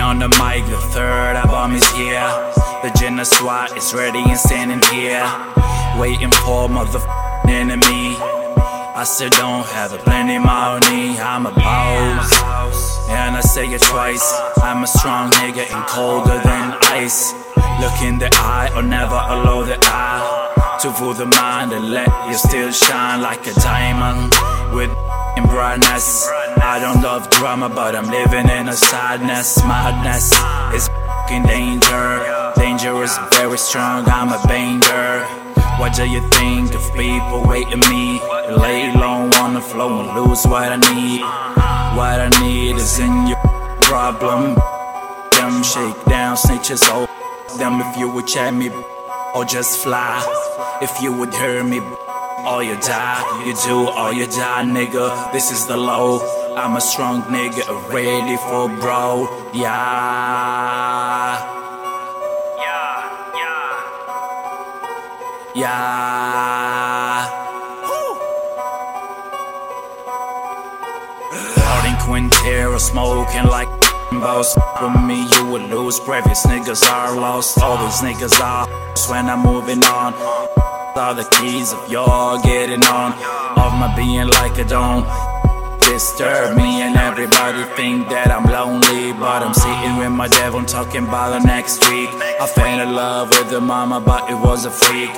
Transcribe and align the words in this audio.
on 0.00 0.18
the 0.18 0.28
mic, 0.40 0.64
the 0.66 0.78
third 0.92 1.36
album 1.36 1.76
is 1.76 1.88
here. 1.92 2.28
The 2.82 2.90
Jenna 2.98 3.24
SWAT 3.24 3.76
is 3.76 3.92
ready 3.94 4.18
and 4.18 4.38
standing 4.38 4.82
here. 4.92 5.24
Waiting 5.98 6.30
for 6.30 6.68
motherfucking 6.68 7.50
enemy. 7.50 8.16
I 8.94 9.04
still 9.04 9.30
don't 9.30 9.66
have 9.66 9.92
a 9.92 9.98
plenty 9.98 10.38
money, 10.38 11.18
I'm 11.18 11.46
a 11.46 11.52
boss. 11.52 13.08
And 13.08 13.36
I 13.36 13.40
say 13.40 13.66
it 13.66 13.82
twice, 13.82 14.24
I'm 14.62 14.84
a 14.84 14.86
strong 14.86 15.30
nigga 15.32 15.64
and 15.72 15.86
colder 15.86 16.40
than 16.42 16.76
ice. 16.82 17.32
Look 17.80 18.00
in 18.02 18.18
the 18.18 18.30
eye 18.32 18.70
or 18.76 18.82
never 18.82 19.14
allow 19.14 19.64
the 19.64 19.78
eye 19.82 20.78
to 20.82 20.92
fool 20.92 21.14
the 21.14 21.26
mind 21.26 21.72
and 21.72 21.90
let 21.90 22.08
you 22.28 22.34
still 22.34 22.72
shine 22.72 23.20
like 23.20 23.46
a 23.46 23.54
diamond 23.54 24.32
with 24.74 24.90
in 25.36 25.44
brightness. 25.44 26.28
I 26.62 26.78
don't 26.80 27.02
love 27.02 27.30
drama, 27.30 27.68
but 27.68 27.94
I'm 27.94 28.10
living 28.10 28.48
in 28.48 28.68
a 28.68 28.72
sadness. 28.72 29.62
Madness 29.64 30.32
is 30.74 30.88
fucking 30.88 31.44
danger. 31.44 32.52
Danger 32.56 33.02
is 33.02 33.16
very 33.32 33.58
strong, 33.58 34.04
I'm 34.06 34.28
a 34.28 34.40
banger. 34.46 35.24
What 35.78 35.94
do 35.94 36.08
you 36.08 36.20
think 36.30 36.74
of 36.74 36.82
people 36.94 37.42
waiting 37.46 37.80
me? 37.80 38.20
Lay 38.50 38.92
low 38.94 39.28
on 39.42 39.54
the 39.54 39.60
floor 39.60 40.04
and 40.04 40.14
lose 40.16 40.44
what 40.44 40.70
I 40.70 40.76
need. 40.76 41.22
What 41.96 42.20
I 42.20 42.30
need 42.42 42.76
is 42.76 42.98
in 42.98 43.26
your 43.26 43.40
problem. 43.82 44.54
Them 45.32 45.62
shake 45.62 46.04
down, 46.04 46.36
snitches, 46.36 46.82
oh 46.84 47.08
them 47.58 47.80
if 47.80 47.96
you 47.98 48.08
would 48.08 48.26
chat 48.26 48.54
me 48.54 48.70
or 49.34 49.44
just 49.44 49.80
fly. 49.80 50.22
If 50.80 51.02
you 51.02 51.12
would 51.12 51.34
hear 51.34 51.62
me 51.64 51.80
or 52.46 52.62
you 52.62 52.76
die, 52.80 53.44
you 53.46 53.54
do 53.66 53.88
or 53.88 54.12
you 54.12 54.26
die, 54.26 54.64
nigga. 54.64 55.32
This 55.32 55.50
is 55.50 55.66
the 55.66 55.76
low. 55.76 56.20
I'm 56.56 56.76
a 56.76 56.80
strong 56.80 57.22
nigga, 57.22 57.64
ready 57.92 58.36
for 58.36 58.68
bro. 58.80 59.28
Yeah. 59.54 61.38
Yeah. 62.58 62.94
Yeah. 63.40 63.82
Yeah. 65.54 67.28
Harding 71.64 71.98
Quintero 72.04 72.78
smoking 72.78 73.44
like 73.44 73.68
boss. 74.20 74.56
With 74.80 75.00
me, 75.02 75.26
you 75.32 75.46
would 75.50 75.62
lose. 75.70 75.98
Previous 76.00 76.44
niggas 76.46 76.82
are 76.90 77.14
lost. 77.16 77.58
All 77.62 77.78
these 77.84 78.00
niggas 78.00 78.40
are 78.40 78.66
when 79.08 79.28
I'm 79.28 79.42
moving 79.42 79.84
on. 79.84 80.71
All 80.94 81.14
the 81.14 81.24
keys 81.24 81.72
of 81.72 81.90
y'all 81.90 82.38
getting 82.42 82.84
on. 82.84 83.12
Of 83.12 83.72
my 83.80 83.94
being 83.96 84.28
like 84.28 84.58
a 84.58 84.64
don't 84.64 85.31
disturb 85.92 86.56
me 86.56 86.80
and 86.80 86.96
everybody 86.96 87.64
think 87.76 88.08
that 88.08 88.30
I'm 88.30 88.46
lonely 88.48 89.12
But 89.12 89.42
I'm 89.44 89.52
sitting 89.52 89.98
with 89.98 90.10
my 90.10 90.26
devil 90.26 90.64
talking 90.64 91.04
about 91.06 91.36
the 91.36 91.46
next 91.46 91.86
week. 91.90 92.08
I 92.40 92.46
fell 92.46 92.80
in 92.80 92.94
love 92.94 93.28
with 93.28 93.50
the 93.50 93.60
mama 93.60 94.00
but 94.00 94.30
it 94.30 94.38
was 94.48 94.64
a 94.64 94.70
freak. 94.70 95.10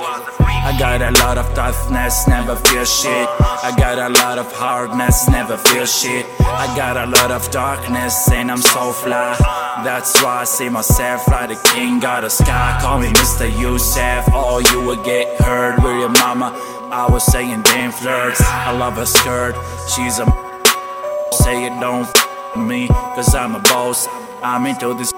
I 0.67 0.75
got 0.77 1.01
a 1.01 1.11
lot 1.23 1.37
of 1.37 1.47
toughness, 1.53 2.27
never 2.27 2.57
feel 2.57 2.83
shit. 2.83 3.27
I 3.39 3.71
got 3.77 3.97
a 3.99 4.09
lot 4.21 4.37
of 4.37 4.51
hardness, 4.51 5.29
never 5.29 5.55
feel 5.55 5.85
shit. 5.85 6.25
I 6.41 6.65
got 6.75 6.97
a 6.97 7.05
lot 7.05 7.31
of 7.31 7.49
darkness 7.51 8.29
and 8.31 8.51
I'm 8.51 8.65
so 8.75 8.91
fly. 8.91 9.37
That's 9.85 10.11
why 10.21 10.41
I 10.41 10.43
see 10.43 10.67
myself 10.67 11.25
like 11.29 11.49
the 11.49 11.69
king 11.69 12.03
of 12.03 12.23
the 12.23 12.29
sky. 12.29 12.79
Call 12.81 12.99
me 12.99 13.07
Mr. 13.13 13.47
Youssef 13.61 14.27
or 14.33 14.61
you 14.61 14.81
will 14.81 15.03
get 15.03 15.39
hurt 15.39 15.81
with 15.81 15.95
your 16.01 16.09
mama. 16.09 16.51
I 16.91 17.07
was 17.09 17.23
saying 17.31 17.61
damn 17.61 17.91
flirts. 17.91 18.41
I 18.41 18.71
love 18.77 18.95
her 18.95 19.05
skirt, 19.05 19.55
she's 19.87 20.19
a 20.19 20.25
Say 21.45 21.65
it 21.67 21.79
don't 21.79 22.09
f 22.09 22.57
me, 22.57 22.87
cause 22.87 23.35
I'm 23.35 23.53
a 23.53 23.59
boss. 23.59 24.07
I'm 24.41 24.65
into 24.65 24.95
this 24.95 25.13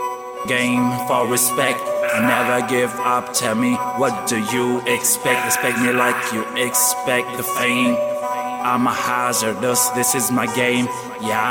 game 0.45 0.91
for 1.07 1.25
respect. 1.25 1.79
I 1.79 2.19
never 2.19 2.67
give 2.67 2.93
up. 2.99 3.31
Tell 3.33 3.55
me, 3.55 3.75
what 3.95 4.27
do 4.27 4.38
you 4.51 4.81
expect? 4.88 5.45
Expect 5.45 5.79
me 5.79 5.93
like 5.93 6.33
you 6.33 6.43
expect 6.57 7.38
the 7.38 7.43
fame. 7.43 7.95
I'm 8.61 8.85
a 8.88 8.93
hazardous, 8.93 9.88
this 9.91 10.15
is 10.15 10.29
my 10.29 10.47
game. 10.53 10.89
Yeah. 11.21 11.47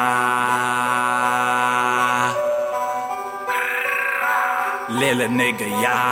Little 4.90 5.28
nigga, 5.28 5.70
yeah. 5.80 6.02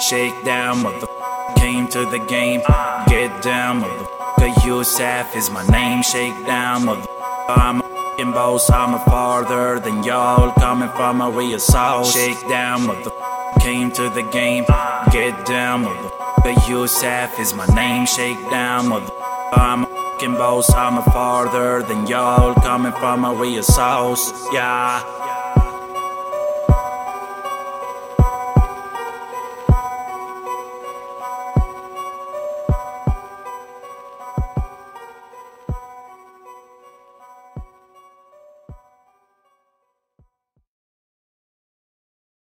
Shake 0.00 0.44
down, 0.44 0.82
motherfucker 0.82 1.23
came 1.64 1.88
to 1.88 2.04
the 2.04 2.18
game. 2.18 2.60
Get 3.08 3.30
down, 3.42 3.80
motherfucker. 3.82 4.66
Youssef 4.66 5.34
is 5.34 5.48
my 5.48 5.64
name. 5.68 6.02
Shake 6.02 6.38
down, 6.44 6.82
motherfucker. 6.82 7.56
I'm 7.62 7.80
a 7.80 8.32
boss. 8.32 8.68
I'm 8.70 8.92
a 8.92 8.98
farther 9.06 9.80
than 9.80 10.04
y'all. 10.04 10.52
Coming 10.64 10.90
from 10.90 11.22
a 11.22 11.30
real 11.30 11.58
soul. 11.58 12.04
Shake 12.04 12.42
down, 12.48 12.80
motherfucker. 12.80 13.62
Came 13.62 13.90
to 13.92 14.10
the 14.10 14.24
game. 14.38 14.64
Get 15.10 15.46
down, 15.46 15.86
motherfucker. 15.86 16.68
Youssef 16.68 17.40
is 17.40 17.54
my 17.54 17.66
name. 17.80 18.04
Shake 18.04 18.42
down, 18.50 18.80
motherfucker. 18.90 19.58
I'm 19.64 19.84
a 19.84 19.86
fucking 19.86 20.34
boss. 20.34 20.68
I'm 20.74 20.98
a 20.98 21.04
farther 21.16 21.82
than 21.82 22.06
y'all. 22.06 22.54
Coming 22.56 22.92
from 22.92 23.24
a 23.24 23.32
real 23.32 23.62
source. 23.62 24.24
Yeah. 24.52 25.23